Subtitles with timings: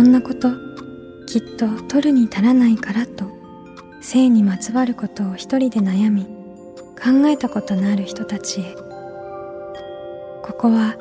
[0.00, 0.50] こんなこと
[1.26, 3.26] きっと取るに足らないからと
[4.00, 8.74] 性にまつわることを一人で悩み考えたことのある人たちへ。
[10.42, 10.96] ここは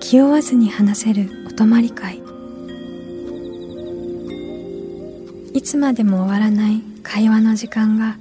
[0.00, 2.20] 気負わずに話せるお泊まり会。
[5.54, 8.16] いつまでも終わらない会話の時間が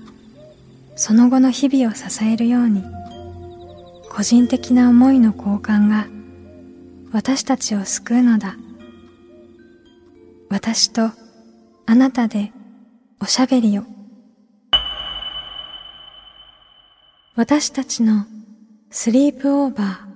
[0.95, 2.83] その後の日々を支えるように
[4.11, 6.05] 個人的な思いの交換が
[7.11, 8.57] 私たちを救うのだ。
[10.49, 11.11] 私と
[11.85, 12.51] あなたで
[13.21, 13.83] おしゃべりを
[17.35, 18.25] 私たちの
[18.89, 20.09] スリープオーバー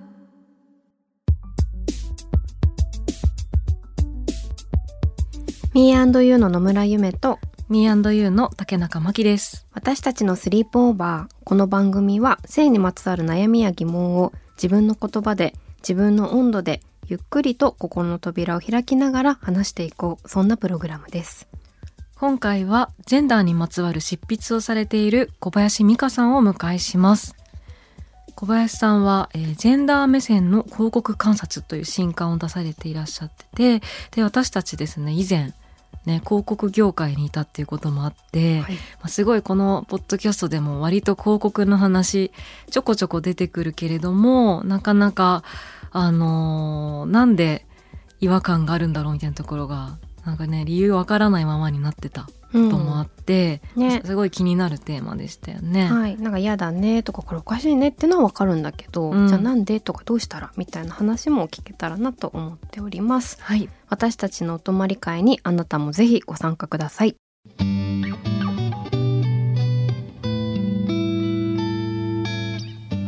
[5.72, 7.38] ミーユーの野村ゆめと
[7.68, 9.66] ミーユーの竹中真希です。
[9.72, 11.34] 私たちのスリープオーバー。
[11.44, 20.28] この番組は性にまつわる悩みや疑問を自分の言葉で自分の温度でゆっくりと心の扉を開きながら話していこう。
[20.28, 21.48] そんなプログラムです。
[22.16, 27.34] 今回はジェンダーにまつわる執筆をされている小林美香さんをお迎えします。
[28.34, 35.52] 小林さんは、えージェンダー目線の広告観察という新刊を出されていらっしゃってて、で、私たちですね、以前、
[36.06, 38.74] ね、広告業界にいたっていうこともあって、はい。
[38.74, 42.30] まあ、すごいこのポッドキャストでも割と広告の話
[42.70, 45.42] ちょこちょこ出てくるけれどもなかなか
[45.90, 47.66] あのーなんで
[48.20, 53.13] 違和感があるんだろうみたいなところがなんかね理由わからないままになってたこうんともあって、
[53.76, 54.02] ね。
[54.04, 55.86] すごい気になるテーマでしたよね。
[55.86, 59.28] はい、なんか嫌だねとかこれおかしいねってのはわかるんだけど、うん。
[59.28, 63.38] じゃあなんでとかどうしたらみたいな話も聞けたらなと思っております。
[63.40, 67.16] はい、私たちのお泊まり会にあなたもぜひご参加ください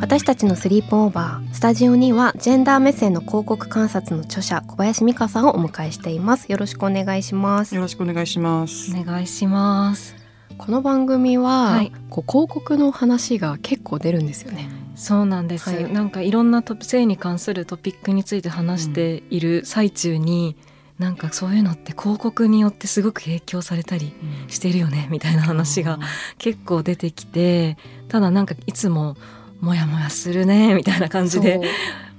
[0.00, 6.52] 私たちのスリープオーバースタジオにはジェンダー目線の広告観察の著者小林美香さんをお迎えしています。
[6.52, 7.74] よろしくお願いします。
[7.74, 8.94] よろしくお願いします。
[8.94, 10.14] お願いします。
[10.58, 11.92] この番組は、はい。
[12.10, 14.68] こう広告の話が結構出るんですよね。
[14.94, 15.72] そうなんです。
[15.72, 15.92] よ、はい。
[15.92, 20.56] なんかいろんなト性に関するトピックについて話している最中に、
[20.98, 24.14] なんかそういうのって広告によってすごく影響されたり
[24.48, 25.98] してるよねみたいな話が
[26.38, 27.76] 結構出てきて
[28.08, 29.16] ただなんかいつも
[29.60, 31.60] モヤモヤするねみたいな感じで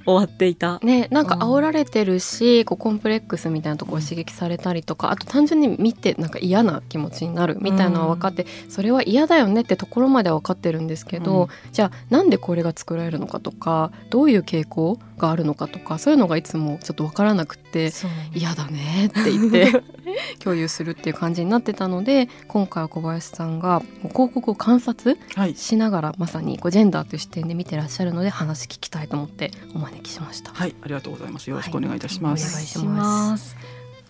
[0.06, 0.80] 終わっていた。
[0.84, 11.48] ねなんか煽られてるし、こうコンプレックスみたいなところを刺激されたりとかあと単純に見てなんか嫌な気持ちになるみたいなのは分かって、それは嫌だよねってところまでは分かってるんですけど、うん。
[11.74, 17.58] じゃあなんでこれが作られるのかとかどういう傾向があるのかとかそういうのがいつもちょっと分からなくっ
[17.90, 17.92] て
[18.34, 19.84] 嫌だねって言って
[20.44, 25.56] 共有するっていう感じになってたので今回は小林さんが広告を観察はい。
[25.56, 30.52] しながらまさにこうジェンダーという視点で見てらっしゃるので話聞きたいと思ってお招きしました。
[30.54, 31.50] はい、ありがとうございます。
[31.50, 32.66] よろしくお願いいたしまお願いす。
[32.66, 33.56] します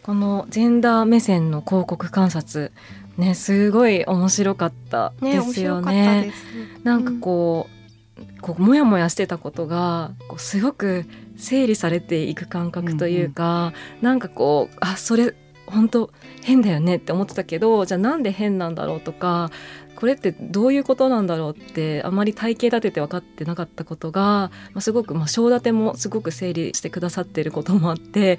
[0.04, 2.72] このジェンダー目線の広告観察
[3.18, 6.32] ねすごい面白かったですよね。
[6.80, 11.06] すなんかこう、こうモヤモヤしてたことがこうすごく
[11.38, 15.36] 整理されていく感覚というか、なんかこうあそれ
[15.68, 16.12] 本当
[16.44, 19.52] 変だよねって思ってたけどじゃあなんで変なんだろうとか
[19.96, 28.38] これってどういうことなんだろうってあまり体系立てて分かってなかったことが、まあ、すごく、まあ、章立てもすごく整理してくださってることもあって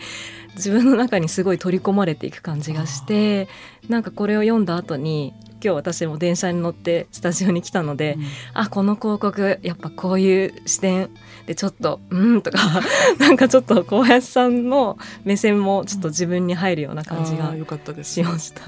[0.55, 3.49] 自分の中にすごい取り込まれていく感じがして
[3.89, 8.25] なんかこれを読んだ後に今日私も電車に乗ってスタジオに来たので、うん。
[8.55, 11.11] あこの広告やっぱこういう視点
[11.47, 12.59] でちょっと「うん」とか
[13.19, 18.15] なんかちょっと小林さんの目線もちょっと自分に入るような感じがあーよかったです。
[18.15, 18.63] しました。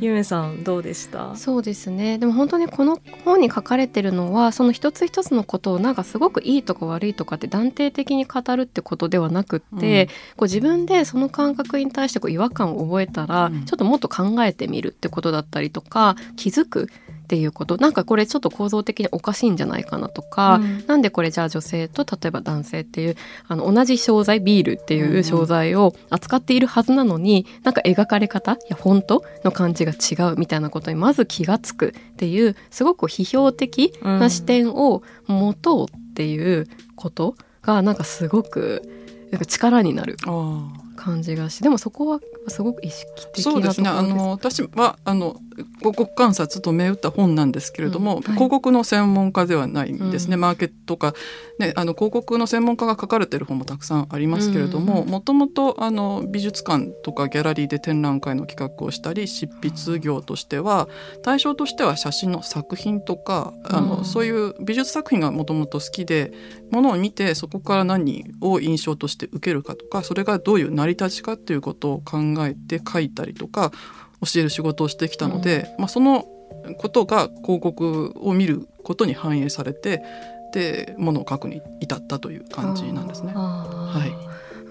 [0.00, 1.36] ゆめさんどうでした？
[1.36, 2.18] そうですね。
[2.18, 10.08] でも本当にこの本に書かれてるのはその一つ一つのことをなんかすごくいいとか悪いとかって断定的に語るってことではなくって、うん。
[10.08, 13.64] こう自分でその感覚に対してこう違和感を覚えたら、うん。
[13.64, 16.05] ちょっともっと考えてみるってことだったりとか
[16.36, 16.88] 気づく
[17.24, 17.76] っていうこと。
[17.76, 20.86] なんかこれちょっと構造的におかしいんじゃないかなとか、うん。
[20.86, 23.16] なんでこれじゃあ女性と例えば男性っていう
[23.48, 38.82] あの同じ商材ビールっていう商材を扱っているはずなのに、なんか描かれ方やフォントの感じが違うみたいなことにまず気がつくっていうすごく批評的な視点を持とうっていうことがなんかすごく
[39.32, 40.16] なんか力になる
[40.96, 43.88] 感じがしでもそこはすごく意識的なところですね。
[43.88, 45.36] あの私はあの
[45.78, 48.22] 広告観察と銘打った本なんですけれども、はい。
[48.22, 50.40] 広告の専門家ではないんですね、うん。
[50.40, 51.14] マーケットか、
[51.58, 55.08] ね、あの広告の専門家が書かれてる本もたくさんありますけれどもうん。
[55.08, 60.88] もともとあの美術館とかギャラリーで展覧会の企画をしたり執筆業としては
[61.22, 64.04] 対象としては写真の作品とかあの、うん。
[64.04, 66.32] そういう美術作品がもともと好きで
[66.70, 73.72] ものを見てそこから何を印象として受けるかとかそれがどういう成り立ちかっていうことを考えて書いたりとか
[74.24, 76.26] 教える仕事をしてきたので、まあ、その
[76.78, 80.02] ことが広告を見ることに反映されて
[80.52, 83.32] でものを書くに至ったという感じなんですね。
[83.34, 84.12] ははい。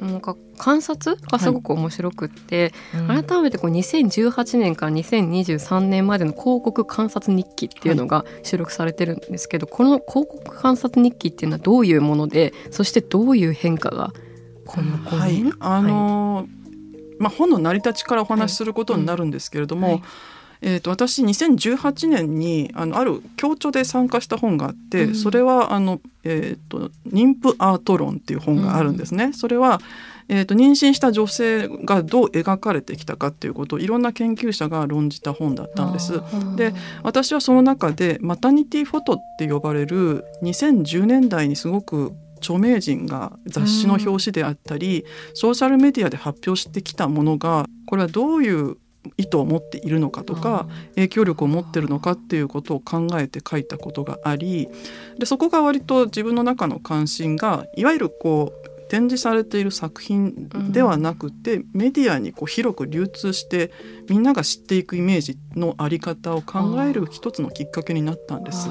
[0.02, 2.74] なんか観察がすごく面白くって、
[3.08, 14.12] 改改めてこう2018年から2023年までの広告観察日記っていうのが収録されてるんですけど、この広告観察日記っていうのはどういうものでそしてどういう変化が
[14.66, 15.44] この5はい。
[15.44, 16.65] 年、あのー
[17.20, 20.02] まあ、本の成り立ちからお話しすることになるんですけれども、はい
[20.62, 29.32] えー、と私2018年にあのある協調で参加した本があって、うんそれはあの、えーと「妊婦アート論」っていう本があるんですね。
[29.34, 29.80] それは
[30.28, 36.20] えー、と妊娠した女性がどう描かれてきたかっていうことをいろんな研究者が論じた本だったんです。
[36.56, 36.74] で
[37.04, 42.14] 私はその中でマタニティフォトって呼ばれる2010年代にすごく
[42.46, 45.04] 著名人が雑誌の表紙であったり、
[45.34, 48.78] ソーシャルメディアで発表してきたものがこれはどういう
[49.18, 54.68] 意図を持っているのかとか影響力を持ってるのかっていうことを考えて書いたことがあり
[55.20, 63.72] でそこが割と自分の中の関心がいわゆるこう展示されている作品ではなくて、メディアにこう広く流通して
[64.08, 68.70] みんなが知っていくイメージのあり方を考える一つのきっかけになったんです。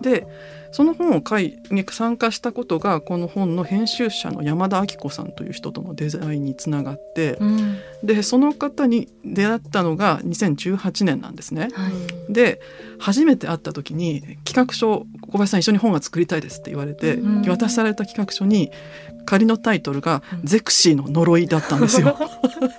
[0.00, 0.26] で
[0.72, 7.78] その本を書いに参加したことがこの本の編集者の山田明子さんという人とのデザインにつながってうん。
[8.02, 11.68] でその方に出会ったのが2018年なんですね。
[11.72, 11.88] は
[12.28, 12.32] い。
[12.32, 12.60] で
[12.98, 17.42] 初めて会った時に企画書「小林さん一緒に本が作りたいです」って言われて、うん。
[17.42, 18.70] 渡された企画書に
[19.24, 22.18] 仮のタイトルがうん「ゼクシーの呪い」だったんですよ。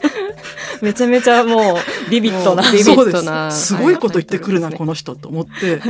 [0.84, 5.80] めちゃめちゃもうビビッドなビビそうでッドなすすごいこと言ってくるな、はいこの人と思って。
[5.80, 5.90] は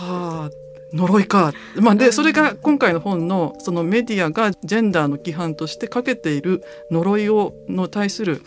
[0.00, 0.50] あ
[0.92, 8.42] 呪いか、まあ、でそれが今回の本のそのメディアがジェンダーの規範としてかけている呪いをの対する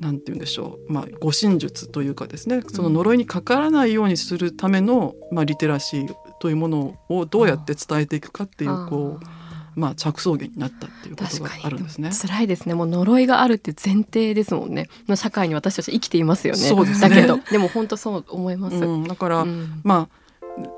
[0.00, 2.62] なんて言うんでしょう、まあ、護身術というかですね。
[2.72, 12.10] その呪いにかからないようにするための、まあ、リテラシーというものをどうやって伝えていくかっていうこう、まあ、着想源になったっていうことがあるんですね。
[12.10, 14.88] 辛いですねもう呪いがあるって前提ですもんね。
[15.08, 16.60] の社会に私たち生きていますよね。
[16.60, 17.08] そうですね。
[17.08, 17.38] だけど。
[17.50, 19.80] でも本当そう思います、うん、だから、うん。
[19.82, 20.25] まあ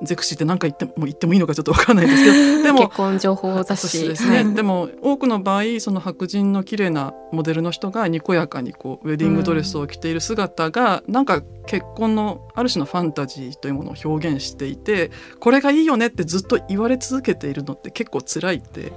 [0.03, 4.55] ゼクシーって何か言っても言ってもいいのかちょっとわかんないですけど でも結婚情報雑誌ですね、はい。
[4.55, 18.93] でも多くの場合その白人の綺麗なモデルの人がにこやかにこうウェディングドレスを着ている姿が、なんか結婚のある種のファンタジーというものを表現していてこれがいいよねってずっと言われ続けているのって結構辛いって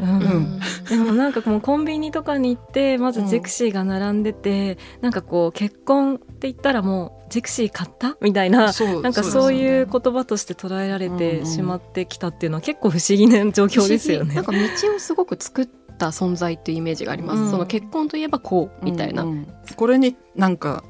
[0.00, 0.08] うん。
[0.08, 0.60] うん。
[0.88, 14.34] でもなんかもうコンビニとかに行ってまずゼクシーが並んでて、なんかこう結婚って言ったらもうゼクシー買ったみたいなそうなんかそういうこ言葉として捉えられうんうんてしまってきたっていうのは結構不思議な状況ですよね。
[14.34, 14.58] なんか道
[14.94, 15.66] をすごく作っ
[16.02, 17.50] た存在っていうイメージがあります、うん。
[17.50, 19.24] その結婚といえばこうみたいな、
[19.76, 20.82] これになんか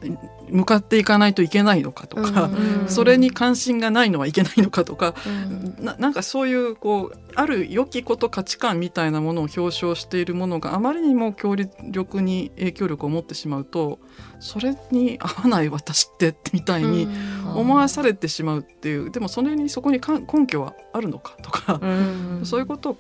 [0.49, 5.29] 向かっていかないといけないのかとか、うん それに関心がないのはいけないのかとか、う
[5.83, 5.85] ん。
[5.85, 13.99] ななんかそういうこうある良きこと価値観みたいなものを表彰しているものがあまりにも強力に影響力を持ってしまうと
[14.41, 17.09] それに合わない私ってみたいに
[17.55, 22.97] 思わされてしまうっていうでもそれにそこにか根拠はあるのかとか、うんそういうことを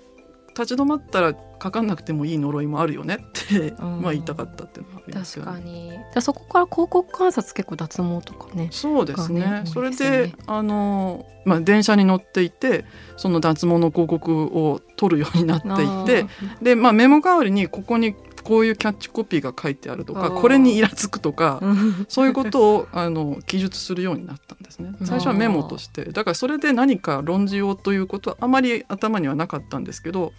[0.59, 4.01] 立ち止まったら書かなくてもいい呪いもあるよねって、うん。
[4.03, 5.51] まあ言いたかったっていうのはありますよね。
[5.51, 5.91] 確かに。
[5.91, 8.69] じゃあそこから広告観察結構脱毛とかね。
[8.71, 9.41] そうですね。
[9.41, 12.85] がねそれでねであの、まあ、電車に乗っていて
[13.17, 16.27] その脱毛の広告を取るようになっていて
[16.63, 22.07] で、まあ、メモ代わりにここにこういうキャッチコピーが書いてあるとかこれにイラつくとかうん。
[22.09, 24.93] そういうことをあの記述するようになったんですね。
[25.05, 26.05] 最初はメモとして。
[26.05, 30.33] だからそれで何か論じようということはあまり頭にはなかったんですけど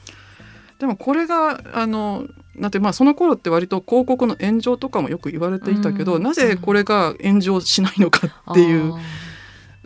[0.80, 6.24] でもこれがあのなんてまあその頃って割と広告の炎上とかもよく言われていたけど、うん。
[6.24, 8.94] なぜこれが炎上しないのかっていう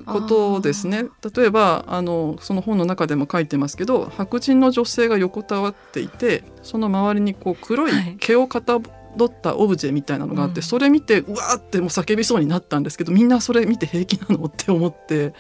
[0.06, 1.06] ことですね。
[1.36, 7.92] 例えばあのその本の中でも書いてますけど白人の女性が横たわっていてその周りにこう黒い。
[8.20, 8.80] 毛をかた
[9.16, 10.64] どったオブジェみたいなのがあって、うん。
[10.64, 15.34] それ見てうわーってもう叫びそうになったんですけどみんなそれ見て平気なのって思って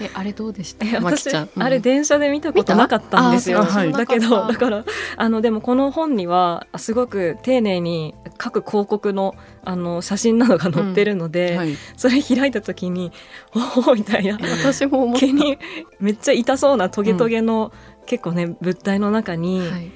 [0.00, 0.86] えあれどうでした？
[0.86, 1.48] え私うん。
[1.62, 3.60] あれ電車で見たことなかったんですよ。
[3.60, 3.72] 見た？
[3.72, 4.06] あーそうだ。
[4.06, 4.84] けどだから
[5.16, 9.34] あのでもこの本にはすごく丁寧に各広告の
[9.64, 13.10] あの写真などが載ってるので、はい、それ開いた時に
[13.84, 14.38] おおみたいな。
[14.40, 15.58] 私も毛に
[15.98, 17.72] めっちゃ痛そうなトゲトゲの、
[18.06, 19.90] 結構ね物体の中に、はい。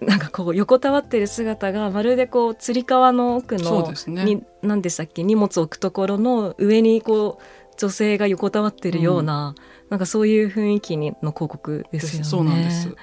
[0.00, 4.24] なんかこう横たわってる姿がまるでこうつり革の奥のそうですね。
[4.24, 5.22] に何でしたっけ？
[5.22, 7.42] 荷物を置くところの上にこう
[7.76, 9.54] 女性が横たわってるような、
[9.90, 12.24] なんかそういう雰囲気にの広告ですよね。
[12.24, 12.94] そうなんです。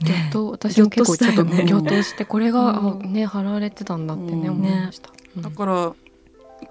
[0.00, 3.02] ぎょっと私も結構ちょっとぎょっとしてこれが、うん。
[3.02, 5.42] あね貼られてたんだってね、うん思いました、うん。
[5.42, 5.94] だから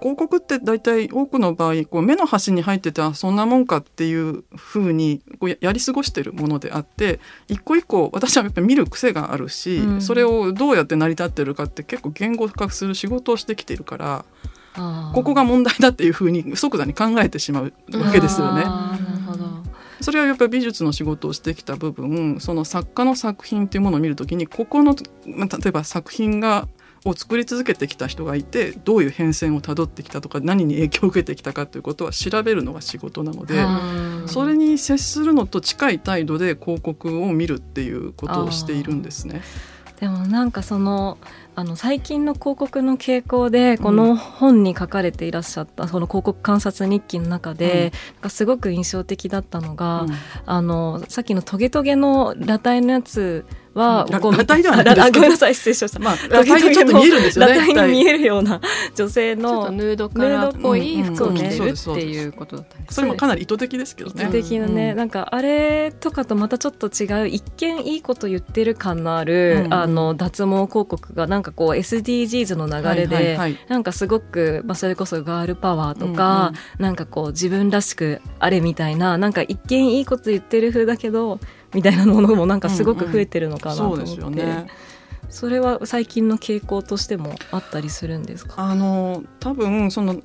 [0.00, 10.00] 広告って大体多くの場合こう目の端に入っててあそんなもんかっていうふうにこうややり過ごしてるものであって一個一個私はやっぱり見る癖があるし、うん。
[10.02, 14.24] それをどうやって成り立ってるかって結構言語化する仕事をしてきているから
[15.14, 18.64] ここが問題だっていうふうに即座に考えてしまうわけですよね。
[20.00, 24.94] それはやっぱり美術の仕事をしてきた部分その作家の作品っていうものを見るときにここの、
[25.26, 26.68] まあ、例えば作品が
[27.04, 39.42] を作り続けてきた人がいてどういう変遷をたどってきたとか何に影響を受けてきたかということは調べるのが仕事なのであそれに接するのと近い態度で広告を見るっていうことをしているんですね。
[40.00, 41.18] でもなんかその
[41.56, 50.10] あの最近の広告の傾向でこの本に書かれていらっしゃった、その広告観察日記の中で、なんかすごく印象的だったのが、うん。
[50.46, 53.44] あのさっきのトゲトゲの裸体のやつ
[53.78, 54.20] はうん。
[54.20, 55.30] ごめん。
[55.30, 55.98] なさい失礼しました。
[56.00, 57.52] まあ、裸体にちょっと見えるんですよね。
[57.54, 58.60] 裸体に見体えるような
[58.94, 64.24] 女性のヌードカラーっぽい服を着てるっていうことだったんですそれもかなり意図的ですけどね。
[64.24, 64.96] 意図的なね、うん。
[64.96, 69.74] なんかあれとかとまたちょっと違う一見いいこと言ってる感のある、うん。
[69.74, 81.40] あの脱毛広告がなんかこう SDGs の流れで、なんかすごく、まあ、それこそガールパワーとか、なんかこう自分らしくあれみたいななんか一見いいこと言ってる風だけど
[81.74, 84.66] みたいなものもなんかすごく増えてるのかなと思って、ですよね。
[85.28, 88.54] それは最近の傾向としてもあったりするんですか？
[88.56, 90.22] あの多分その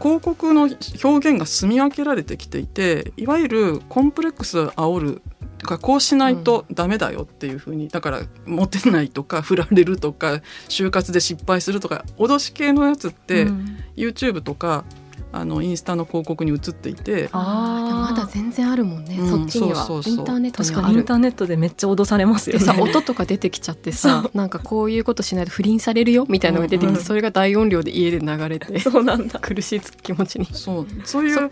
[0.00, 0.62] 広告の
[1.02, 5.22] 表現が住み分けられてきていていわゆるコンプレックスを煽る
[5.58, 13.76] とかこうしないとダメだよっていうふうに、だからモテないとか 振られるとか就活で失敗するとか脅し系のやつって、うん。
[13.96, 14.84] YouTube とか
[15.32, 17.28] あのインスタの広告に映っていて。
[17.32, 19.84] あーでもまだ全然あるもんね、うんそっちには。
[19.84, 20.14] そうそうそう。
[20.14, 20.92] インターネットに確はある。
[20.92, 22.58] かにインターネットでめっちゃ脅されますよね。
[22.58, 29.38] でさ音とか出てきちゃってさなんかこういうことしないと不倫されるよみたいなのが出てきて、うんうんそれが大音量で家で流れてそうなんだ。
[29.40, 30.46] 苦しい気持ちに。
[30.46, 30.86] そう。
[31.04, 31.50] そういうはい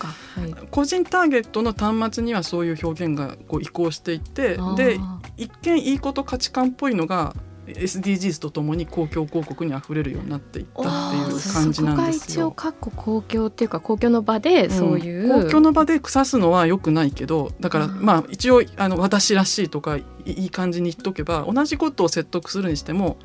[0.71, 4.17] 個人ターゲットの端末にはそういう表現がこう移行してい。
[4.17, 4.99] ってで
[5.37, 7.35] 一見いいこと価値観っぽいのが
[7.75, 12.51] SDGs とともに公共広告にあふれるようになっていったっていう感じなんですそこが一応よ。
[12.51, 23.17] かっこ公共っていうか公共の場でそういう、ん公共の場で腐すのは良くないけどだからまあ一応あの私らしいとかいいい感じに言っとけば同じことを説得するにしても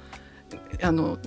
[0.82, 1.18] あの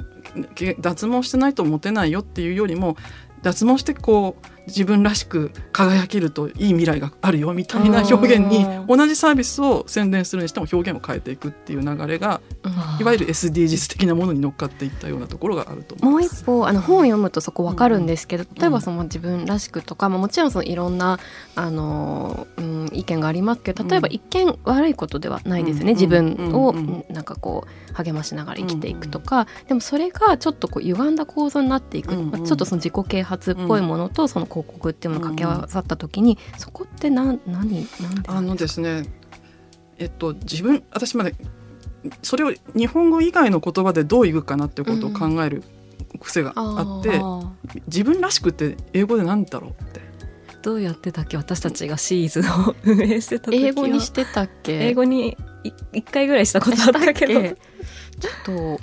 [0.54, 2.96] け脱毛してないとモテないよっていうよりも
[3.42, 12.72] 脱毛してこう自分らしく輝けるといい未来があるよみたいな表現に同じサービスを宣伝するにしても表現を変えていくっていう流れがうん。
[13.00, 16.42] いわゆる SDGs 的なものに乗っかっていったようなところがあると思いもうます。
[16.42, 21.18] 一方あの本を読むとそこわかるんですけど、例えばうんその自分らしくとか、まあ、もちろんそのいろんな
[21.54, 25.98] あの、うん、意見がありますけど例えばうん一見悪いことではないですよね、うん。
[25.98, 26.76] 自分を、うん。
[26.76, 27.14] うん。
[27.14, 32.20] なんかこう励ましながら生きていくとか、でもそれがちょっとこう歪んだ構造になっていく、うん。
[32.20, 32.30] うん。
[32.30, 39.04] まあちょっとその自己啓発っぽいものとその広告っていうのが掛け合わさった時に、そこって何何何であのですね
[39.98, 41.34] えっと自分私まで
[42.22, 45.62] それを日本語以外の言葉でどう言うかなっていうことを考える
[46.20, 47.48] 癖があって、あー
[47.86, 50.00] 自分らしくって英語で何だろうって。
[50.62, 51.36] どうやってたっけ？
[51.36, 53.68] 私たちがシーズンを運営してた時は。
[53.68, 54.88] 英語にしてたっけ？
[54.88, 57.40] 英語にい一回ぐらいしたことあったけど。
[57.42, 57.54] ちょっ
[58.44, 58.78] とまあ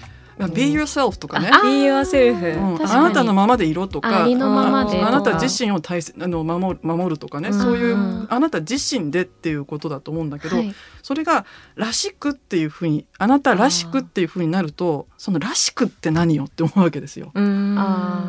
[0.47, 2.85] Be yourself とかね、あ Be yourself、うん。
[2.85, 4.23] あなたのままでいろとか。
[4.23, 5.01] ありのままで。
[5.01, 7.59] ああなた自身を大切あの守る守るとかね、うん。
[7.59, 10.73] そういうあなた自身でっていうことだと思うんだけど、はい。
[11.01, 11.45] それが
[11.75, 17.31] らしくっていうふうにあなたらしくっていうふうになるとそのらしくって何よって思うわけですよ。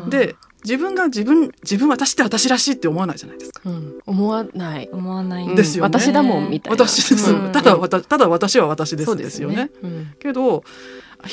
[0.09, 3.61] で自分が自分自分私って私らしいって思わないじゃないですか。
[3.65, 4.89] うん、思わない。
[4.91, 5.45] 思わない。
[5.45, 5.87] うんですよね。
[5.87, 6.83] 私だもんみたいな。
[6.85, 7.51] 私です、うん。
[7.51, 9.69] ただわたただ私は私ですですよね。
[9.83, 10.13] うん。
[10.19, 10.63] けど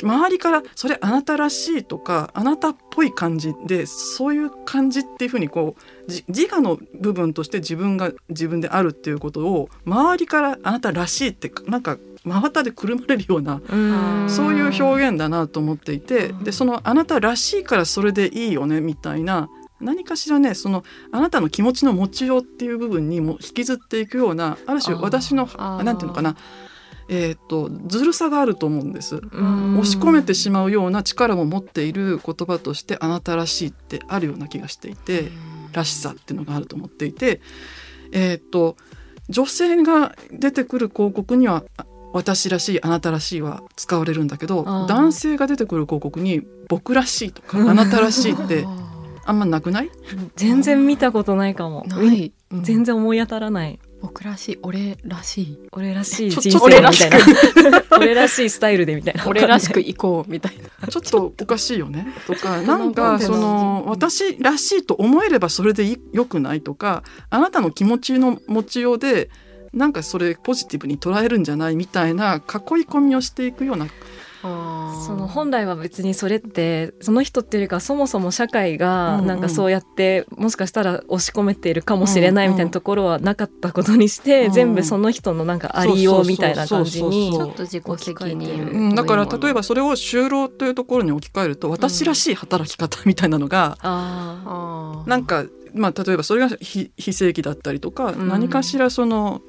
[0.01, 13.61] 周りからそれあなたらしいとかあなたっぽい感じでそういう感じっていうふうにこうじ自我の部分として自分が自分であるっていうことを周りからあなたらしいってなんか真綿でくるまれるような
[14.29, 19.49] そういう表現だなと思っていてでそのあなたらしいからそれでいいよねみたいな
[19.81, 25.83] 何かしらねそのあなたの気持ちの持ちようっていう部分にも引きずっていくようなある種私のあー。
[25.83, 26.37] なんていうのかな
[27.09, 29.17] えー、とずるさがあると思うんです。
[29.17, 29.79] うん。
[29.79, 35.31] 押し込めてしまうような力も持っている言葉としてあなたらしいってあるような気がしていて、
[35.73, 37.41] らしさっていうのがあると思っていて、
[38.13, 38.77] えー、と
[39.29, 48.67] 女性が出てくる広告にはあ私らしいあなたらしいは使われるんだけど男性が出てくる広告に僕らしいとかあなたらしいって
[49.25, 49.91] あんまなくない、
[50.35, 51.85] 全然見たことないかも。
[51.87, 53.79] ない、全然思い当たらない。
[54.01, 54.59] 僕らしい。
[54.63, 55.59] 俺らしい。
[55.71, 57.83] 俺らしいちょ人生みたいな。
[57.97, 59.25] 俺らしいスタイルでみたいな。
[59.29, 60.89] 俺らしく行こうみたいな。
[60.89, 62.09] ちょっとおかしいよね。
[62.27, 69.31] とかと なんかその私らしいと思えればそれでいよくないとかあなたの気持ちの持ちようで
[69.73, 72.41] なんかそれポジティブに捉えるんじゃないみたいな囲い
[72.85, 73.87] 込みをしていくような。
[74.43, 95.09] その本来は別にそれってその人っていうよりかそもそも社会がなんかそうやってもしかしたら押し込めているかもしれないみたいなところはなかったことにして、うん全部その人のなんかありようみたいな感じにちょっと自己責任るうん、だから例えばそれを就労というところに置き換えると私らしい働き方みたいなのが、ああー。
[95.09, 98.29] なんか、まあ、例えばそれが非非正規だったりとか、うん。
[98.29, 99.41] 何かしらその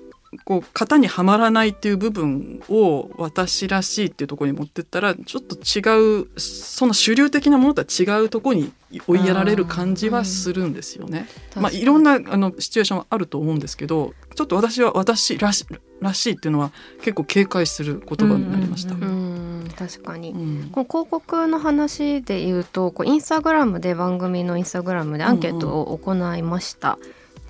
[0.45, 8.73] こう型にはまらないっていう部分を私らしいっていうところに持ってったらちょっと違うその主流的なものとは違うところに
[9.07, 11.27] 追いやられる感じはするんですよね。
[11.55, 15.65] まあ、いろんなあのシチュエーションはあると思うんですけどちょっと私は私らし
[16.01, 18.93] らしいっていうのは結構警戒する言葉になりました。
[18.93, 19.43] うんうん
[19.75, 26.97] 確かに、うんこの広告の話で言うとこうインスタグラムで番組のインスタグラムでアンケートを行いました、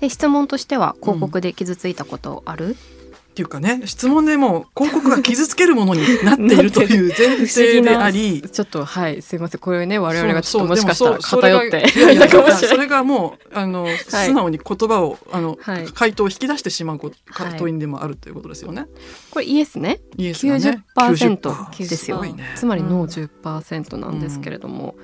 [0.00, 2.76] で質問としては広告で傷ついたことある、
[3.34, 8.40] っていうかね質問でもう広告が傷つけるものになっているという 前提であり。
[8.40, 9.60] ちょっとはいすいません。
[9.60, 11.88] これね我々がちょっともしかしたら偏って
[12.68, 15.86] それがもうあの、素直に言葉をあの、はい。
[15.86, 17.78] 回答を引き出してしまうこはい。
[17.80, 18.86] でもあるということですよね。
[19.32, 19.98] これイエスね。
[20.16, 20.84] イエスがね。
[20.96, 22.22] 90%ですよ。
[22.22, 22.34] ね。
[22.54, 24.94] つまりノー10%なんですけれども、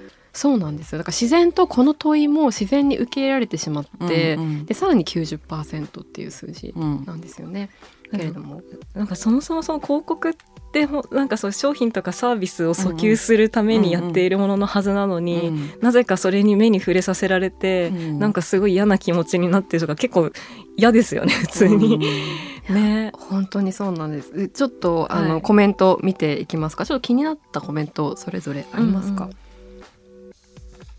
[0.40, 0.98] そうなんですよ。
[0.98, 4.64] だから自然とこの問いも自然に受け入れられてしまって、うんうん。
[4.64, 7.04] でさらに90%っていう数字うん。
[7.04, 7.68] なんですよね、
[8.10, 8.62] けれども、
[8.94, 10.32] なんかそもそもその広告っ
[10.72, 15.70] てほなんかそう商品とかサービスを訴求するためにやっているもののはずなのに、うん。
[15.82, 18.18] なぜかそれに目に触れさせられて、うん。
[18.18, 20.30] なんかすごい嫌な気持ちになってるとか結構
[20.74, 21.98] 嫌ですよね普通に。
[22.70, 23.12] ね。
[23.14, 24.48] 本当にそうなんです。
[24.48, 25.42] ちょっとあの、はい。
[25.42, 26.86] コメント見ていきますか？
[26.86, 29.36] ちょっと気になったコメントそれぞれありますか、うんうん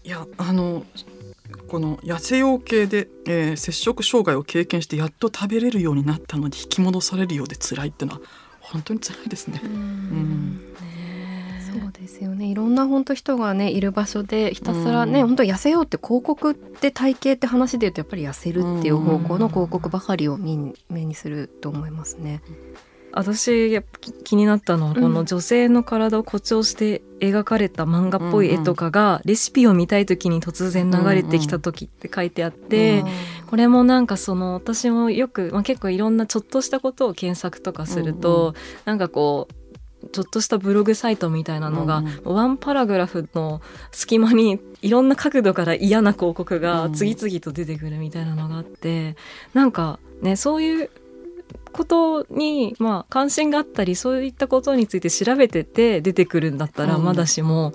[0.03, 0.85] いやあの
[1.67, 8.21] この痩せよう系で、えー摂食障害を経験してやっと食べれるようになったのに引き戻されるようで辛いってのは
[8.59, 9.61] 本当に辛いですね。
[9.67, 10.61] ん。
[11.71, 12.45] そうですよね。
[12.47, 15.27] いろんな本当人がねいる場所でひたすらね、うん。
[15.27, 22.41] 本当痩せようって広告って体型って話で言うとやっぱり痩せるっていう方向の広告ばかりを目に目にすると思いますね。
[23.13, 33.03] 私やっぱき気になったのはこの女性の体を誇張して描かれた漫画っぽい絵とかがレシピを見たい時に突然流れてきた時って書いてあって、
[33.47, 49.15] これもなんかその私もよく、まあ、結構いろんなちょっとしたことを検索とかすると、なんかこうちょっとしたブログサイトみたいなのが、うんワンパラグラフの隙間にいろんな角度から嫌な広告が次々と出てくるみたいなのがあって、
[49.53, 50.89] なんかねそういう
[51.71, 57.03] ことに、まあ、関心があったりそういったことについて調べてて出てくるんだったらうん。
[57.03, 57.73] まだしも、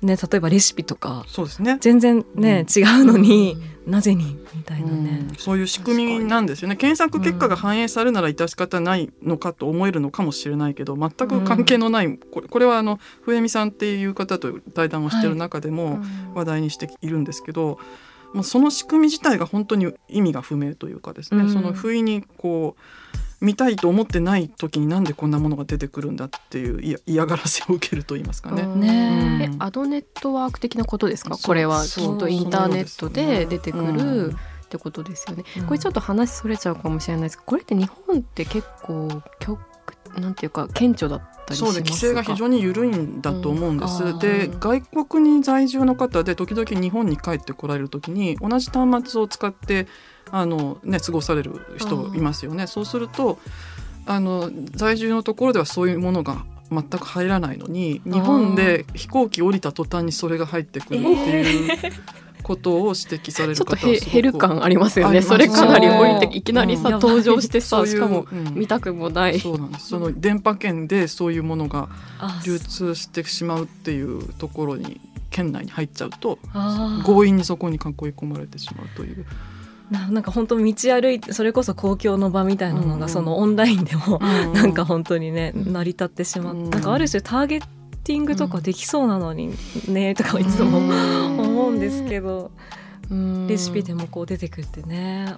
[0.00, 1.78] ね、例えばレシピとかそうですね。
[1.80, 5.26] 全然ね、違うのに、なぜにみたいなね。
[5.28, 5.34] うん。
[5.36, 6.76] そういう仕組みなんですよね。
[6.76, 16.00] 検索結果が反映されるなら致し方ないのかと思えるのかもしれないけど全く関係のない、これこれはあの笛美さんっていう方と対談をしてる中でも
[16.34, 17.78] 話題にしているんですけど、
[18.34, 21.52] もうその仕組み自体が本当に意味が不明というかですね、うん。
[21.52, 22.82] その不意にこう
[23.42, 28.62] 見たいと思ってない時になんでこんなものが出てくるんだっていう嫌嫌がらせを受けると言いますかね。
[28.62, 29.46] ね。
[29.46, 29.54] うん。
[29.54, 31.36] えアドネットワーク的なことですか？
[31.36, 34.30] これはきっとインターネットで出てくうん。
[34.30, 35.44] るってことですよね。
[35.58, 35.66] うん。
[35.66, 37.36] これちょっと話それちゃうかもしれないです。
[37.36, 39.58] けどこれって日本って結構極
[40.18, 41.72] なんていうか顕著だったりしますか？
[41.72, 44.04] そうで規制が非常に緩いんだと思うんです。
[44.04, 44.18] うん。
[44.18, 49.88] で外国に在住の方で時々日本に帰ってこられる時に同じ端末を使って
[50.32, 52.66] あの、ね、過ごされる人いますよね。
[52.66, 53.38] そうすると
[54.06, 61.78] あの在住のところではそういうものが全く入らないのに日本で飛行機降りた途端にそれが入ってくるっていう
[62.42, 65.20] ことを指摘されるちょっと方は減る感ありますよね。
[65.20, 66.94] それかなり降りていきなりさ、うん。
[66.94, 68.54] 登場してさしかもうん。
[68.54, 69.38] 見たくもない。
[69.38, 69.88] そうなんです。
[69.88, 74.98] その電波圏でそういうものがあ流通してしまうっていうところに
[75.30, 76.38] 圏内に入っちゃうと
[77.04, 79.26] 強引にそこに囲い込まれてしまうという。
[79.90, 84.18] ななんか本当道歩いてそれこそ公共の場みたいなのがそのオンラインでも
[84.54, 86.70] なんか本当にねうん成り立ってしまってうん。
[86.70, 89.54] なんかある種ターゲティングとかできそうなのに
[89.88, 91.40] ねとかいつもうん。
[91.40, 92.50] 思うんですけど。
[92.76, 92.81] うん
[93.48, 95.34] レシピでもこう出てくるってね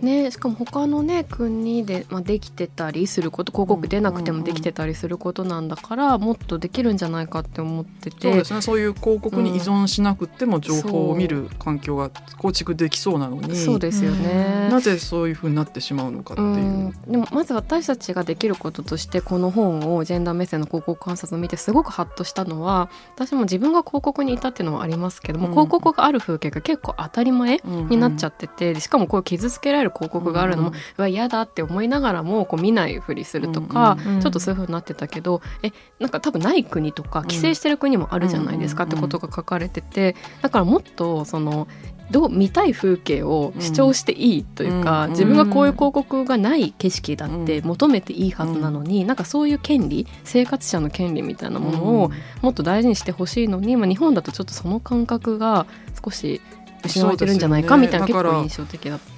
[0.00, 8.16] ね、しかも他のね国で、まあ、できてたりすること広告出なくてもできてたりすることなんだから、もっとできるんじゃないかって思ってて。
[8.20, 8.62] そうですね。
[8.62, 14.68] そういう広告に依存しなくても情報を見る環境が構築できそうなのにそうですよね。
[14.70, 16.48] なぜそういうふうになってしまうのかっていう。
[16.48, 16.92] うん。
[17.08, 25.52] でもまず私たちができることとしてこの本をジェンダー目線の広告観察を見てすごくハッとしたのは私も自分が広告にいたっていうのはありますけども、うん。
[25.52, 41.68] 広告がある風景が結構当たり前になっちゃっってて、でしかもこう傷つけられる広告があるのも、うんうわ嫌だって思いながらもこう見ないふりするとか、うんうんちょっとそういう風になってたけどえなんか多分ない国とか規制してる国もあるじゃないですかってことが書かれててだからもっとその
[42.10, 47.66] どう見たい風景を主張していいというか、うん自分がこういう広告がない景色だってうん。
[47.68, 52.10] 求めていいはずなのに、なんかそういう権利生活者の権利みたいなものを
[52.42, 55.66] もっと大事にしてほしいのに、まあ、日本だとちょっとその感覚が
[56.04, 56.40] 少し
[56.88, 59.14] 失われてるんじゃないかみたいなね結構印象的だった。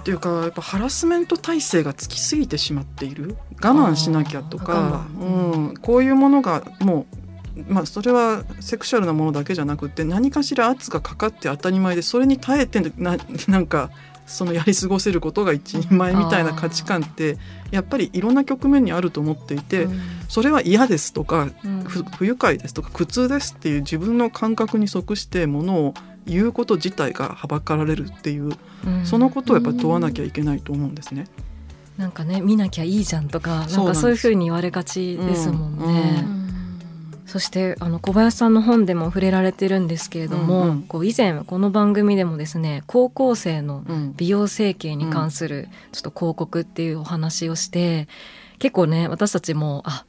[0.00, 3.36] っていうかやっぱハラスメント体制がつきすぎてしまっている。
[3.62, 5.24] 我慢しなきゃとあかう
[5.72, 7.06] ん、こういうものがも
[7.68, 13.18] う、まあ、それはセクシャルなものだけじゃなくて何かしら圧がかかって当たり前でそれに耐えてな
[13.48, 13.90] なんか
[14.26, 17.36] そのやり過ごせることが一人前みたいな価値観って
[17.70, 19.88] やっぱりいろんな局面にあると思っていて、
[20.28, 21.82] それは嫌ですとかうん。
[21.82, 25.94] ふ不愉快ですとか苦痛ですっていう自分の感覚に即してものを
[26.26, 28.50] 言うこと自体がはばかられるっていう
[28.86, 29.06] うん。
[29.06, 31.26] そのことをやっぱり問わなきゃいけないと思うんですね。
[31.96, 36.24] なんかね見なきゃいいじゃんとかそうなんかそういうふうに言われがちですもんね。
[37.26, 40.82] そしてあの小林さんの本でも触れられてるんですけれども、うんうん。
[40.82, 44.14] こう以前この番組でもですね高校生のうん。
[44.16, 48.08] 美容整形に関するちょっと広告っていうお話をして、
[48.58, 50.04] 結構ね私たちもあ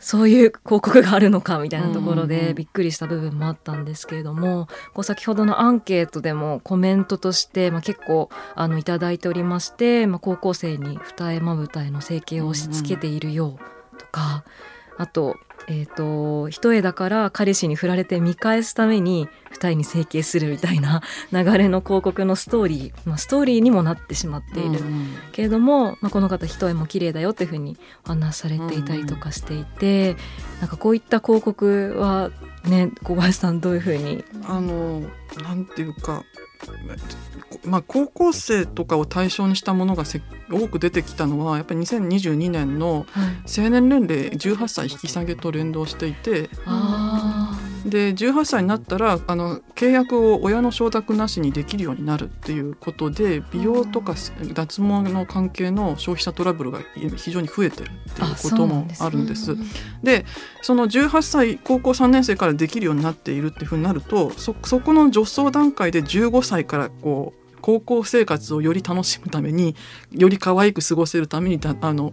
[0.00, 2.28] そういう広告があるのかみたいなところうんうんうん。
[2.28, 13.58] でびっくりした部分もあったんですけれども、こう先ほどのアンケートでもコメントとして、まあ、結構あのいただいておりまして、まあ、高校生に二重まぶたへの整形を押し付けているよ
[13.98, 14.44] とか、
[15.00, 15.36] あと,、
[15.66, 24.80] えー、と一重だから彼氏に振られて見返すために二重に整形するみたいな流れの広告のストーリー、まあ、ストーリーにもなってしまっている。
[24.80, 30.16] うんけれども、まあ、この方一重も綺麗だよっていうふうにお話しされていたりとかしていて、
[30.60, 32.30] なんかこういった広告は
[32.64, 34.22] ね小林さんどういうふうに？
[34.44, 35.00] あの
[35.42, 36.24] なんていうか、
[37.64, 40.20] まあ、高校生とかを対象にしたものがせ
[40.50, 43.06] 多く出てきたのはやっぱり2022年の
[43.46, 54.14] 成年年齢18歳引き下げと連動していてあで18歳になったらあの契約を親の承諾なしにできるようになるっていうことで美容とか
[54.52, 56.80] 脱毛の関係の消費者トラブルが
[57.16, 59.56] 非常に増えてるっていうこともあるんです。
[60.02, 60.26] で
[60.62, 69.76] その18歳高校3年生からできるようになっているっていうふうになるとそそこの助走段階で15歳からこう高校生活をより楽しむために
[70.12, 72.12] より可愛く過ごせるためにだあの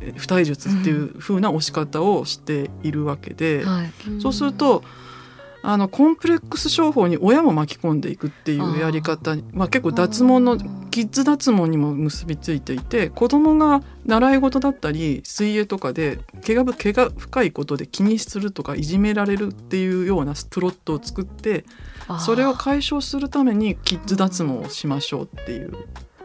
[0.00, 4.20] え二重術っていう風な押し方をしているわけで、はい。
[4.20, 4.84] そうすると
[5.62, 10.56] あのコンプレックス商法に親も巻き込んでいくっていうやり方まあ、結構脱毛の
[10.90, 21.64] キッズ脱毛にも結びついていて子供が習い事だったり水泳とかで毛が毛が深いことで気にするとかいじめられるっていうようなプロットを作って
[22.24, 25.72] それを解消するためにキッズ脱毛をしましょうっていう。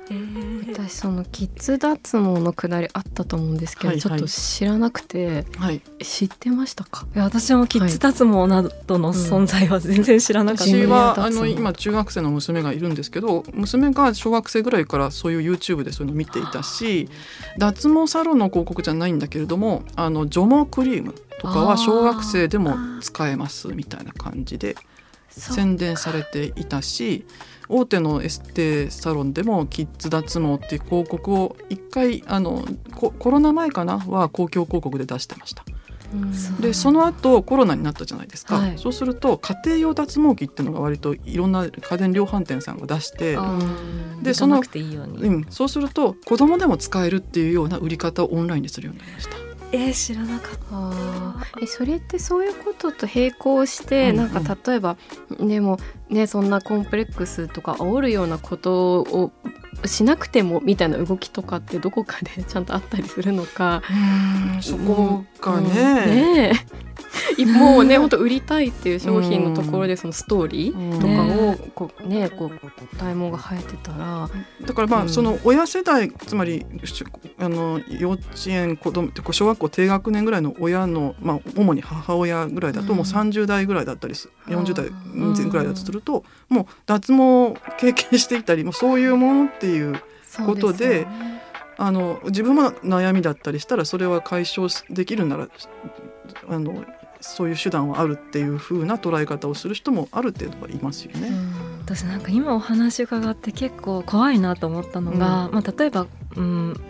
[0.09, 0.73] えー。
[0.73, 4.01] 私そのキッズ脱毛のくだりあったと思うんですけど、はいはい。
[4.01, 7.05] ちょっと知らなくてはい、知ってましたか？
[7.15, 11.37] いや私もキッズ脱毛などの存在は全然知らなかった、私は脱毛。
[11.37, 17.09] あの今中学生の娘がいるんですけど娘が小学生ぐらいからそういう YouTube でそういうの見ていたし
[17.57, 24.75] 脱毛サロンの広告じゃないんだけれどもあの除毛クリームとかは小学生でも使えますみたいな感じで
[25.29, 27.25] 宣伝されていたし
[27.73, 35.63] 大手のエステサロンでもキッズ脱毛っていう広告を一回あのココロナ前かなは公共広告で出してました。
[36.59, 38.77] でその後コロナになったじゃないですか、はい。
[38.77, 43.59] そうすると家庭用脱毛器っていうのが割といろんな家電量販店さんが出してあ
[44.21, 49.52] でそのうん、そうすると子供でも使えるっていうような売り方をオンラインでするようになりました。
[49.73, 50.59] えー、知らなかっ
[51.51, 51.59] た。
[51.62, 54.33] えそれってそういうことと並行して、うんうん。
[54.33, 54.97] なんか例えば
[55.39, 59.31] でもねそんなコンプレックスとか煽るようなことを
[59.86, 63.81] しなくてもみたいな動きとかってどこかで ちゃんとあったりするのか。
[64.62, 66.65] そこがうんね,、ね
[67.45, 74.29] もうね本当売りたいっていう商品のところでそのストーリーとかをねこうねこう体毛が生えてたら。
[74.65, 75.09] だからまあ、うん。
[75.09, 77.03] その親世代つまりし
[77.39, 90.02] あの幼稚園子供小学校低学年ぐらいの親の、まあ、主に母親ぐらいだともう30代ぐらいだったりす40代ぐらいだとすると、もう脱毛を経験していたりもうそういうものっていう
[90.45, 91.08] ことで
[91.78, 95.47] あの自分も悩みだったりしたらそれは解消できるなら
[96.47, 96.84] あの
[97.21, 101.32] そういう手段はあるっていう風な捉え方をする人もある程度はいますよね。
[101.82, 106.82] 私なんか今お話伺って結構怖いなと思ったのが、まあ、例えば、うん、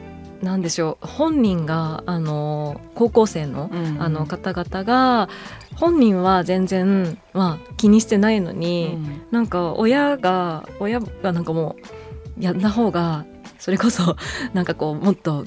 [0.42, 1.08] なんでしょう。
[1.08, 5.30] 本人があの高校生のあの方々が
[5.76, 8.98] 本人は全然、まあ、気にしてないのに、
[9.32, 12.03] なんか親が親がなんかもう
[12.40, 13.26] やんだ方が
[13.60, 14.16] それこそ
[14.54, 15.46] なんかこうもっと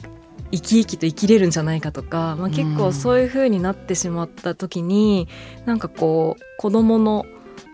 [0.52, 5.26] 生き生きと生きれるんじゃないかとか、まあ、結構そういう風になってしまった時に、
[5.64, 7.26] なんかこう子供の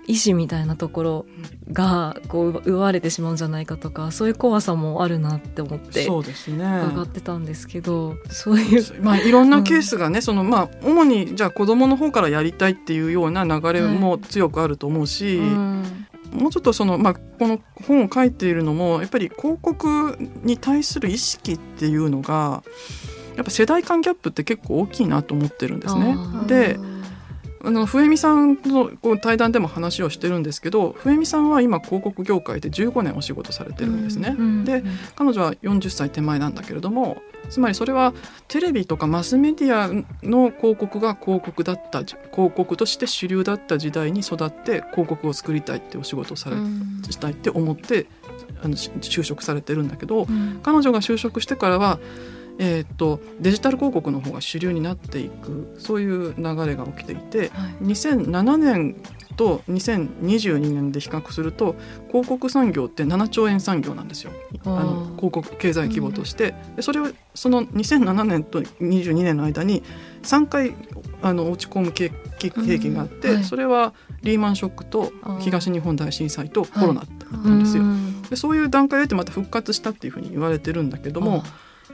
[0.07, 1.27] 意思みたいなところ
[1.72, 6.64] がこう奪われてしまうんじゃないかとかそういう怖さもあるなって思ってそうですね。
[6.92, 22.62] 伺ってたんですけどそういうまあ、いろんなケースがね、そのまあ主にじゃあ子供の方からやりたいっていうような流れも強くあると思うし、うんもうちょっとそのまあこの本を書いているのもやっぱり広告に対する意識っていうのが
[23.37, 26.16] やっぱ世代間ギャップって結構大きいなと思ってるんですね。
[26.47, 26.79] で
[27.64, 34.35] あの笛美さんのこう対談でも話をしてるんですけど笛美さんは今広告業界で15年お仕事されてるんですね。
[34.37, 34.83] うんで
[35.14, 38.14] 彼女は40歳手前なんだけれどもつまりそれは
[38.48, 39.88] テレビとかマスメディア
[40.27, 46.57] の広告が広告だったじ広告として主流だった時代に育って広告を作りたいってお仕事をされ、
[47.11, 48.07] したいって思って
[48.62, 50.61] あのし就職されてるんだけどうん。
[50.62, 51.98] 彼女が就職してからは、
[52.59, 57.85] えーっとデジタル広告の方が主流になっていくそういう流れが起きていてはい。
[57.85, 58.97] 2007年
[59.37, 61.75] と2022年で比較すると
[62.09, 64.33] 広告産業って7兆円産業なんですよ。
[64.65, 69.83] あの広告経済規模として、でそれをその2007年と22年の間に
[70.23, 70.75] 3回
[71.23, 72.51] あの落ち込む景気
[72.91, 73.45] があって、うんはい。
[73.45, 77.85] それはリーマンショックと東日本大震災とコロナだったんですよ。
[77.85, 78.23] うん。
[78.23, 81.43] でそういう段階でってまた復活したっていうふうに言われてるんだけども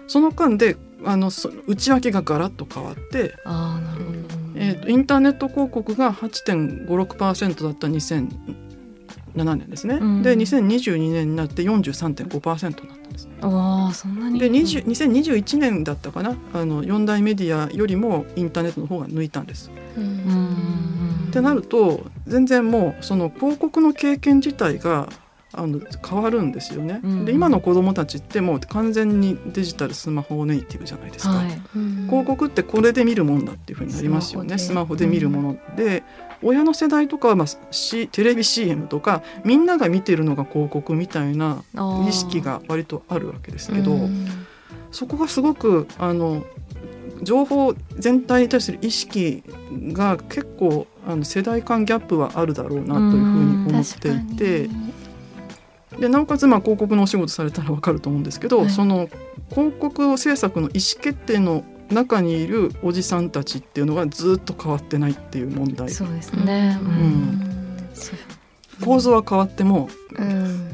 [0.08, 4.18] その間であのそ内訳がガラッと変わって、あーなるほど、
[4.56, 8.28] えーとインターネット広告が8.56%だった2007
[9.54, 10.22] 年ですね、うん。
[10.22, 13.36] で2022年になって43.5%になったんですね。
[13.42, 14.40] ああそんなに。
[14.40, 16.36] で20 2021年だったかな？
[16.52, 19.70] あの4大メディアよりもインターネットの方が抜いたんです。
[19.96, 21.26] うん。
[21.28, 25.08] ってなると全然もうその広告の経験自体が
[25.58, 27.00] あの変わるんですよね。
[27.02, 27.24] うん。
[27.24, 31.34] で今の子どもたちってもう完全にデジタルスマホネイティブじゃないですか。
[31.34, 31.48] はい。
[32.06, 36.04] 広告ってこれで見るもんだっていうふうになりますよねススママホで見るもので、
[36.42, 41.62] 親の世代とかは、まあ、C テレビ CM とかみんなが見てるのが広告みたいな
[42.08, 44.26] 意識が割とあるわけですけど、うん。
[44.92, 46.44] そこがすごくあの
[47.22, 49.42] 情報全体に対する意識
[49.92, 54.70] が結構あの世代間ギャップはあるだろうなというふうに思っていて
[56.00, 58.70] でなおかつまあ広告のお仕事されたら分かると思うんですけど、はい。
[58.70, 59.08] その
[59.50, 65.90] 広告制作の意思決定の中にいるおじさんたちっていうのがずっと変わってないっていう問題。
[65.90, 66.88] そうですね、うん。
[66.88, 68.84] うん。
[68.84, 70.70] 構造は変わってもうん。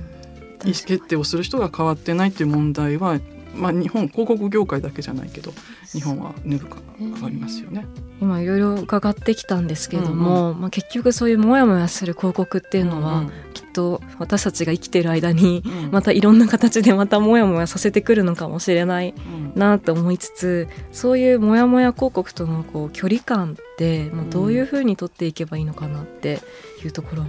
[0.65, 3.21] 意思決定をする人が変わってないっていう問題は、
[3.55, 5.53] まあ、日本広告業界だけじゃないけど
[5.95, 7.87] 日本は根深く変わりますよね。
[8.21, 26.41] 今いろいろ伺ってきたんですけども、まあ、結局そういうモヤモヤする広告っていうのは、きっと私たちが生きてる間にうんまたいろんな形でまたモヤモヤさせてくるのかもしれないうんなと思いつつそういうモヤモヤ広告とのこう距離感って、まあ、どういうふうに取っていけばいいのかなって
[26.85, 27.29] いうところは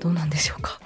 [0.00, 0.78] どうなんでしょうか？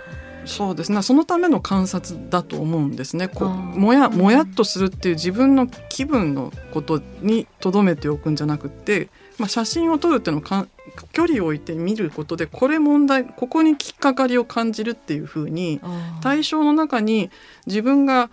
[0.45, 1.03] そうですね。
[1.03, 3.29] そのための観察だと思うんですね。
[3.29, 10.69] こもやもやっとするっていう自分の気分のことにとどめておくんじゃなくて、まあ、写真を撮るっていうのをかん
[11.13, 15.81] 距離を置いて見ることでこれ問題ここにきっかかりを感じるっていうふうに
[16.21, 17.31] 対象の中に
[17.67, 18.31] 自分が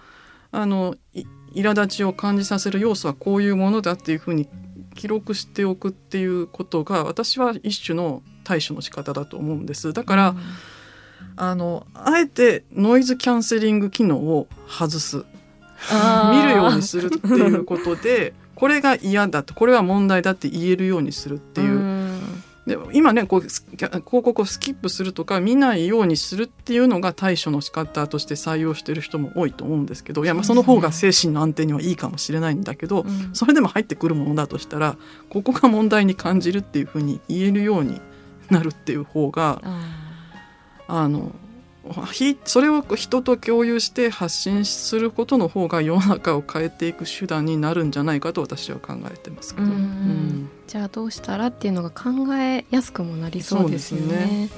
[0.52, 4.48] あのい苛立ちを感じさせる要素はこういうものだっていうふうに
[4.96, 9.94] 記録しておくっていうことが私は一種の対処の仕方だと思うんです。
[9.94, 10.36] だから、
[11.36, 15.26] あのあえてノイズキャンセリング機能を外す。
[16.34, 19.54] 見るようにするっていうことで これが嫌だと。
[19.54, 22.18] これは問題だって言えるようにするっていう、
[22.66, 33.30] で今ねこうす広告をスキップするとか見ないようにするっていうのが対処の仕方として採用してる人も多いと思うんですけどいやまあその方が精神の安定にはいいかもしれないんだけど、うん。
[33.34, 34.98] それでも入ってくるものだとしたら
[35.30, 38.02] ここが問題に感じるっていうふうに言えるように
[38.50, 40.07] なるっていう方があ
[40.88, 41.32] あの
[42.12, 49.68] ひそれを人と共有して発信することの方が世の中を変えていく手段になるんじゃないかと私は考えてますけど。
[49.68, 54.50] うんうんじゃあどうしたらっていうのが考えやすくもなりそうですよそうですね。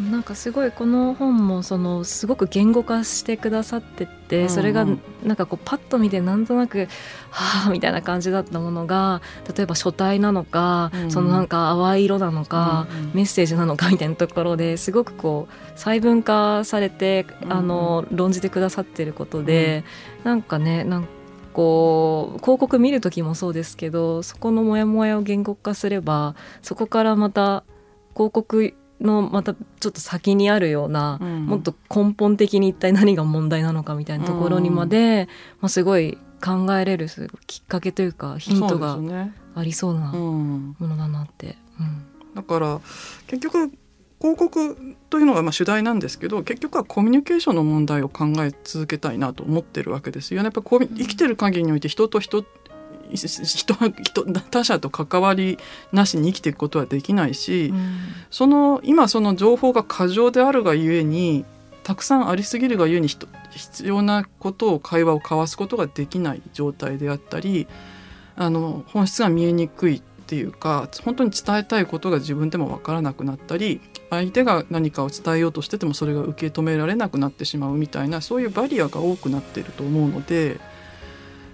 [0.00, 4.86] ーなんかすごいこの本もそのすごく言語化してくださってて、うんそれが
[5.22, 6.88] なんかこうパッと見てなんとなく
[7.30, 9.20] はあみたいな感じだったものが
[9.54, 11.10] 例えば書体なのか、うん。
[11.10, 19.84] そのなんか淡い色なのか、メッセージなのかみたいなところですごくこう細分化されて、うんあの論じてくださってることで、
[20.24, 21.08] なんかねなんか
[21.52, 27.64] こう広告見る時もそうですけどそこのモヤモヤを言語化すればそこからまた
[28.14, 31.46] 広告のまたちょっと先にあるような、うん。
[31.46, 35.28] もっと根本的に一体何が問題なのかみたいなところにまで、
[35.60, 37.08] まあ、すごい考えれる
[37.46, 38.98] きっかけというかヒントが
[39.54, 41.56] ありそうなうもん、のだなって。
[41.78, 42.34] うん。
[42.34, 42.80] だから
[43.26, 43.70] 結局
[44.20, 50.44] 広告というのがまあ主題なんですけど結局はコミュニケーションの問題を考え続けたいなと思ってるわけですよね。
[50.44, 52.44] やっぱこう生きてる限りにおいて人と人
[53.16, 55.58] 人は人他者と関わり
[55.92, 57.72] なしに生きていくことはできないし、
[58.30, 61.44] その今その情報が過剰であるがゆえに
[61.82, 67.66] たくさんありすぎるがゆえに人必要なことを会話を交わすことができない状態であったり
[68.36, 80.60] あの本質が見えにくいっていうか本当に伝えたいことが自分でも分からなくなったり相手が何かを伝えようとしててもそれが受け止められなくなってしまうみたいなそういうバリアが多くなっていると思うので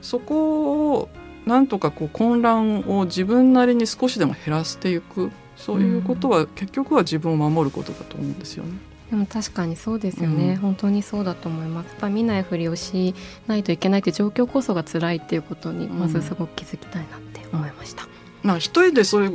[0.02, 1.08] そこを
[1.48, 8.70] なんとかこう混乱を自分なりに少しでも減らしていくそういうことは結局は自分を守ることだと思うんですよね。
[9.10, 10.56] でも確かにそうですよね、うん。
[10.58, 11.86] 本当にそうだと思います。
[11.86, 13.14] やっぱり見ないふりをし
[13.46, 18.06] ないといけないっていう状況こそが辛いっていうことにまずすごく気づきたいなって思いました、
[18.42, 19.32] まあ一人でそれを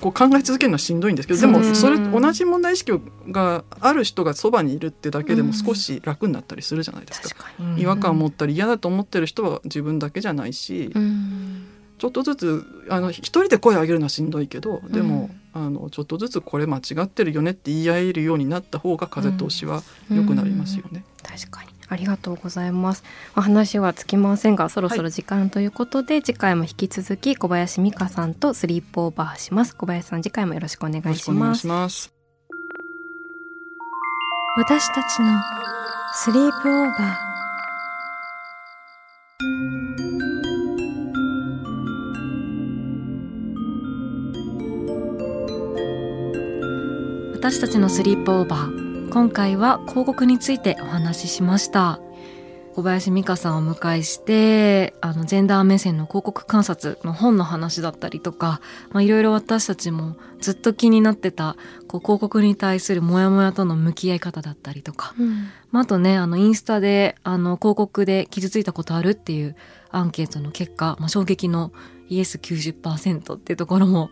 [0.00, 2.92] こう考え続けるのはしんどいんですけどでもうんそれ同じ問題意識
[3.28, 5.48] がある人がそばにいるってだけでうん。
[5.48, 7.46] も少し楽になったりするじゃないですか。
[7.76, 11.29] 違和感を持ったり嫌だと思ってる人は自分だけじゃないし、うん
[12.00, 21.04] ちょっとずつあの一人で声を上げるのはしんどいけどでも、あのちょっとずつこれ間違ってるよねって言い合えるようになった方が風通しは良くなりますよね。
[21.22, 21.68] 確かに。
[21.88, 23.04] ありがとうございます。
[23.36, 29.76] お話はつきませんがそろそろ時間ということで、次回も引き続き小林美香さんとスリープオーバーします。
[29.76, 32.14] 小林さん次回もよろしくお願よろいししくお願いますします。
[34.56, 35.38] 私たちの
[36.14, 37.29] スリープオーバー
[47.40, 49.08] 私たちのスリープオーバー。
[49.08, 51.98] 今回は広告についてお話ししました。
[52.74, 61.56] 小林美香さんをお迎えしてあのジェンダー目線の広告観察の本の話だったりとかまあいろいろ私たちもずっと気になってた
[61.88, 65.14] こう広告に対するモヤモヤとの向き合い方だったりとか、
[65.72, 69.56] まあ、あとねあのインスタであの広告で傷ついたことあるっていう
[69.90, 71.72] アンケートの結果、まあ、衝撃の
[72.08, 74.10] イエス90%っていうところも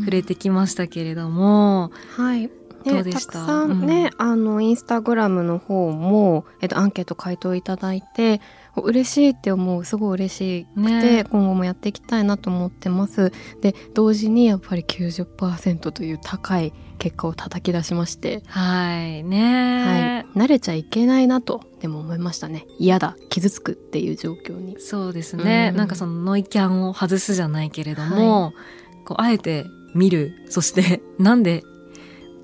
[0.00, 2.50] 触れてきましたけれども、はい
[2.84, 3.32] どうでした？
[3.32, 8.40] たくさんね、あのインスタグラムの方も、えっと、アンケート回答いただいて
[8.76, 11.24] 嬉しいって思うすごい嬉しくて、ね。
[11.24, 13.32] 今後もやっていきたいなと思ってます。
[13.60, 22.66] で同時にやっぱり90%という高い結果を叩き出しまして、はいはね、い、慣れちゃいけないなとでも思いましたね。
[22.78, 24.76] 嫌だ傷つくっていう状況に。
[24.78, 28.52] そうですね、うんなんかそのノイキャンを外すじゃないけれども、
[29.04, 29.64] こうあえて
[29.94, 30.32] 見る。
[30.48, 31.64] そしてなんで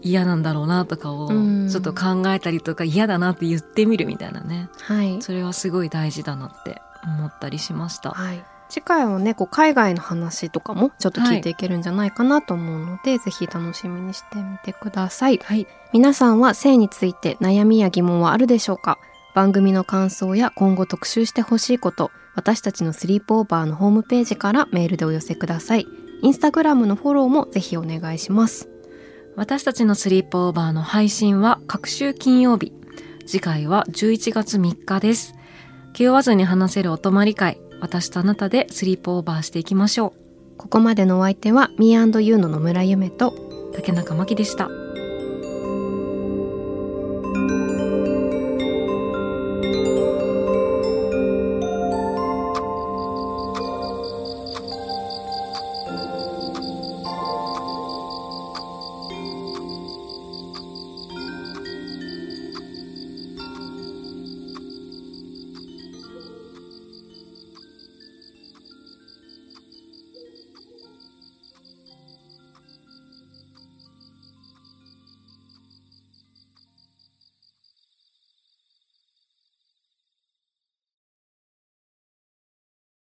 [0.09, 1.69] 嫌なんだろうなとかをうん。
[1.69, 4.69] ちょっと考えたりとか嫌だなって言ってみるみたいなね。
[4.83, 5.21] はい。
[5.21, 8.11] それはすごい大事だなって思ったりしました。
[8.11, 15.39] はい、次回はねこう海外の話とかもちょっと聞いていけるんじゃないかなと思うので、ぜひ楽しみにしてみてください。
[15.45, 18.99] はい、皆さんは性について悩みや疑問はあるでしょうか？
[19.35, 25.87] 番組の感想や今後特集してほしいこと私たちのスリープオーバーのホームページからメールでお寄せください。
[26.23, 28.71] インスタグラムのフォローもぜひお願いします
[29.37, 32.73] 私たちのスリープオーバーの配信は各週金曜日。
[33.27, 35.35] 次回は11月3日です。
[35.93, 37.61] 気負わずに話せるお泊まり会。
[37.81, 40.15] 私とあなたでスリープオーバーしていきましょ
[40.57, 44.71] ここまでのお相手は Me&You の野村ゆめとう竹中真希でした